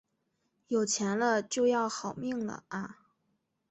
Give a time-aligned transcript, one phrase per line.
[0.67, 2.97] 有钱了就要好命了啊